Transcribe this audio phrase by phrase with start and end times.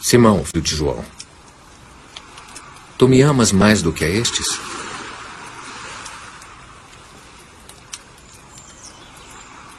[0.00, 1.04] Simão, filho de João,
[2.96, 4.58] tu me amas mais do que a estes?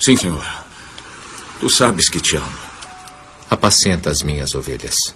[0.00, 0.46] Sim, senhor.
[1.58, 2.58] Tu sabes que te amo.
[3.50, 5.14] Apacenta as minhas ovelhas.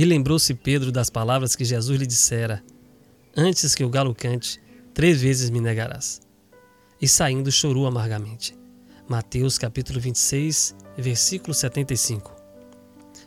[0.00, 2.64] E lembrou-se Pedro das palavras que Jesus lhe dissera:
[3.36, 4.58] Antes que o galo cante,
[4.94, 6.22] três vezes me negarás.
[6.98, 8.56] E saindo chorou amargamente.
[9.06, 12.34] Mateus capítulo 26, versículo 75.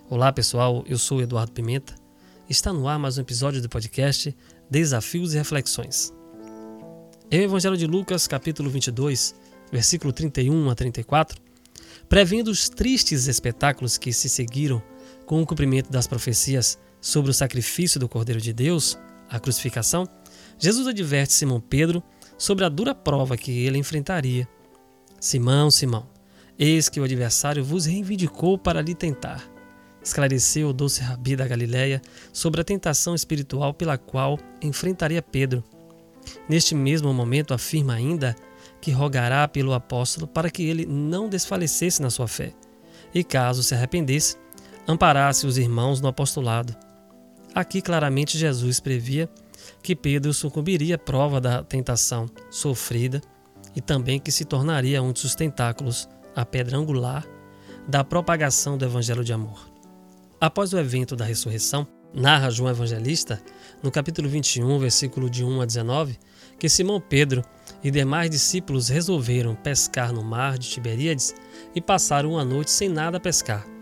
[0.09, 1.93] Olá pessoal, eu sou Eduardo Pimenta.
[2.49, 4.35] Está no ar mais um episódio do podcast
[4.67, 6.11] Desafios e Reflexões.
[7.29, 9.35] Em o Evangelho de Lucas, capítulo 22,
[9.71, 11.39] versículo 31 a 34,
[12.09, 14.81] prevendo os tristes espetáculos que se seguiram
[15.25, 18.97] com o cumprimento das profecias sobre o sacrifício do Cordeiro de Deus,
[19.29, 20.07] a crucificação,
[20.57, 22.03] Jesus adverte Simão Pedro
[22.37, 24.47] sobre a dura prova que ele enfrentaria.
[25.19, 26.07] Simão, Simão,
[26.57, 29.43] eis que o adversário vos reivindicou para lhe tentar.
[30.03, 35.63] Esclareceu o doce rabi da Galiléia sobre a tentação espiritual pela qual enfrentaria Pedro.
[36.47, 38.35] Neste mesmo momento afirma ainda
[38.81, 42.53] que rogará pelo apóstolo para que ele não desfalecesse na sua fé,
[43.13, 44.35] e caso se arrependesse,
[44.87, 46.75] amparasse os irmãos no apostolado.
[47.53, 49.29] Aqui claramente Jesus previa
[49.81, 53.21] que Pedro sucumbiria à prova da tentação sofrida
[53.75, 57.25] e também que se tornaria um dos tentáculos, a pedra angular,
[57.87, 59.67] da propagação do evangelho de amor.
[60.39, 63.41] Após o evento da ressurreição, narra João Evangelista,
[63.81, 66.17] no capítulo 21, versículo de 1 a 19,
[66.59, 67.43] que Simão Pedro
[67.83, 71.33] e demais discípulos resolveram pescar no mar de Tiberíades
[71.75, 73.72] e passaram uma noite sem nada pescar.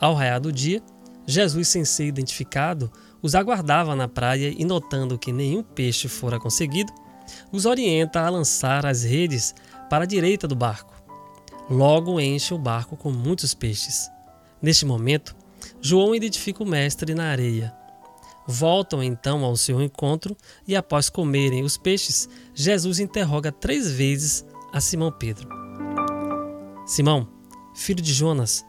[0.00, 0.82] Ao raiar do dia,
[1.26, 2.90] Jesus, sem ser identificado,
[3.20, 6.92] os aguardava na praia e, notando que nenhum peixe fora conseguido,
[7.52, 9.54] os orienta a lançar as redes
[9.90, 10.94] para a direita do barco.
[11.68, 14.10] Logo enche o barco com muitos peixes.
[14.60, 15.36] Neste momento,
[15.80, 17.72] João identifica o mestre na areia.
[18.46, 24.80] Voltam então ao seu encontro e, após comerem os peixes, Jesus interroga três vezes a
[24.80, 25.48] Simão Pedro:
[26.86, 27.28] Simão,
[27.74, 28.64] filho de Jonas,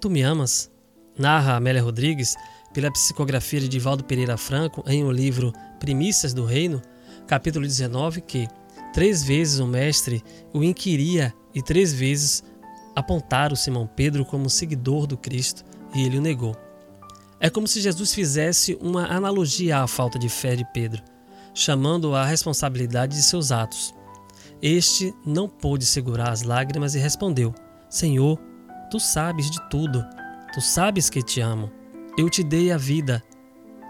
[0.00, 0.73] tu me amas?
[1.18, 2.36] Narra Amélia Rodrigues
[2.72, 6.82] pela psicografia de Divaldo Pereira Franco em o livro Primícias do Reino,
[7.26, 8.48] capítulo 19, que
[8.92, 12.42] três vezes o mestre o inquiria e três vezes
[12.96, 15.64] apontaram Simão Pedro como seguidor do Cristo
[15.94, 16.56] e ele o negou.
[17.38, 21.02] É como se Jesus fizesse uma analogia à falta de fé de Pedro,
[21.54, 23.94] chamando-o à responsabilidade de seus atos.
[24.62, 27.54] Este não pôde segurar as lágrimas e respondeu:
[27.88, 28.40] Senhor,
[28.90, 30.04] tu sabes de tudo
[30.54, 31.68] Tu sabes que te amo.
[32.16, 33.20] Eu te dei a vida,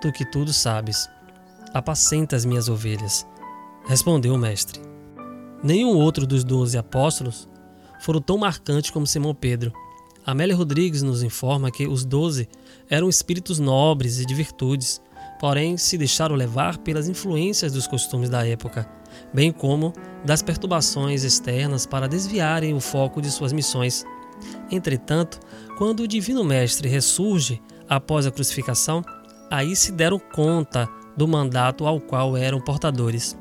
[0.01, 1.07] tu que tudo sabes.
[1.75, 3.27] Apacenta as minhas ovelhas.
[3.87, 4.81] Respondeu o mestre.
[5.63, 7.47] Nenhum outro dos doze apóstolos
[8.01, 9.75] foram tão marcantes como Simão Pedro.
[10.25, 12.49] Amélia Rodrigues nos informa que os doze
[12.89, 15.03] eram espíritos nobres e de virtudes,
[15.39, 18.89] porém se deixaram levar pelas influências dos costumes da época,
[19.35, 19.93] bem como
[20.25, 24.07] das perturbações externas para desviarem o foco de suas missões.
[24.71, 25.39] Entretanto,
[25.77, 29.03] quando o Divino Mestre ressurge após a crucificação,
[29.51, 33.37] aí se deram conta do mandato ao qual eram portadores.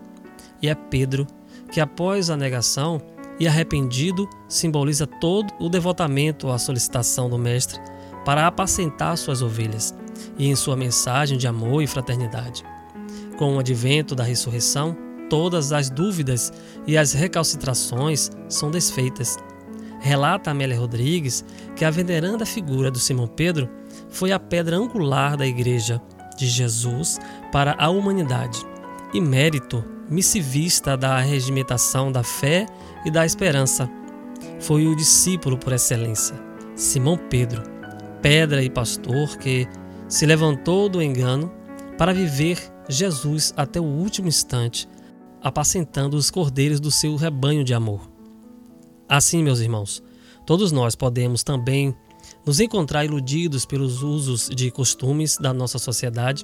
[0.61, 1.25] E é Pedro
[1.71, 3.01] que, após a negação
[3.39, 7.79] e arrependido, simboliza todo o devotamento à solicitação do Mestre
[8.23, 9.93] para apacentar suas ovelhas
[10.37, 12.63] e em sua mensagem de amor e fraternidade.
[13.37, 14.95] Com o advento da ressurreição,
[15.29, 16.53] todas as dúvidas
[16.85, 19.37] e as recalcitrações são desfeitas
[20.03, 21.45] Relata Amélia Rodrigues
[21.77, 23.69] que a veneranda figura do Simão Pedro
[24.09, 26.01] foi a pedra angular da Igreja
[26.37, 27.17] de Jesus
[27.53, 28.59] para a humanidade
[29.13, 32.65] e mérito missivista da regimentação da fé
[33.05, 33.89] e da esperança.
[34.59, 36.35] Foi o discípulo por excelência,
[36.75, 37.63] Simão Pedro,
[38.21, 39.65] pedra e pastor que
[40.09, 41.49] se levantou do engano
[41.97, 44.85] para viver Jesus até o último instante,
[45.41, 48.12] apacentando os cordeiros do seu rebanho de amor.
[49.13, 50.01] Assim, meus irmãos,
[50.43, 51.95] todos nós podemos também
[52.43, 56.43] nos encontrar iludidos pelos usos de costumes da nossa sociedade,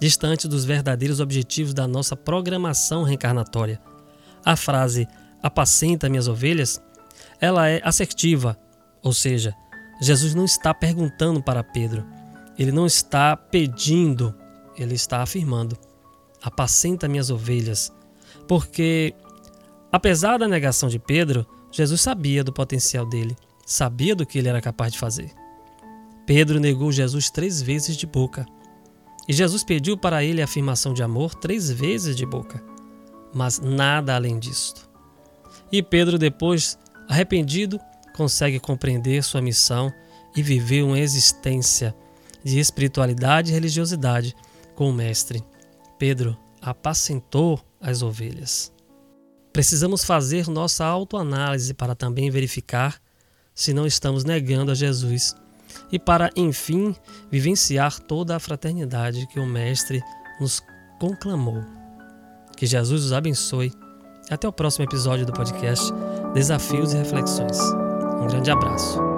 [0.00, 3.78] distantes dos verdadeiros objetivos da nossa programação reencarnatória.
[4.42, 5.06] A frase
[5.42, 6.80] apacenta minhas ovelhas,
[7.38, 8.58] ela é assertiva,
[9.02, 9.54] ou seja,
[10.00, 12.02] Jesus não está perguntando para Pedro,
[12.58, 14.34] ele não está pedindo,
[14.74, 15.76] ele está afirmando:
[16.42, 17.92] apacenta minhas ovelhas,
[18.48, 19.14] porque
[19.92, 21.46] apesar da negação de Pedro,
[21.76, 23.36] Jesus sabia do potencial dele,
[23.66, 25.30] sabia do que ele era capaz de fazer.
[26.24, 28.46] Pedro negou Jesus três vezes de boca.
[29.28, 32.64] E Jesus pediu para ele a afirmação de amor três vezes de boca,
[33.34, 34.88] mas nada além disto.
[35.70, 36.78] E Pedro, depois,
[37.10, 37.78] arrependido,
[38.16, 39.92] consegue compreender sua missão
[40.34, 41.94] e viver uma existência
[42.42, 44.34] de espiritualidade e religiosidade
[44.74, 45.44] com o Mestre.
[45.98, 48.72] Pedro apacentou as ovelhas.
[49.56, 53.00] Precisamos fazer nossa autoanálise para também verificar
[53.54, 55.34] se não estamos negando a Jesus
[55.90, 56.94] e para, enfim,
[57.30, 60.02] vivenciar toda a fraternidade que o Mestre
[60.38, 60.60] nos
[61.00, 61.64] conclamou.
[62.54, 63.72] Que Jesus os abençoe.
[64.28, 65.90] Até o próximo episódio do podcast
[66.34, 67.58] Desafios e Reflexões.
[68.20, 69.15] Um grande abraço.